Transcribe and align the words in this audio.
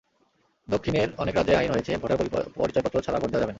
দক্ষিণের 0.67 1.07
অনেক 1.17 1.33
রাজ্যেই 1.35 1.59
আইন 1.59 1.69
হয়েছে—ভোটার 1.71 2.17
পরিচয়পত্র 2.57 3.05
ছাড়া 3.05 3.19
ভোট 3.19 3.29
দেওয়া 3.29 3.41
যাবে 3.43 3.45
না। 3.45 3.49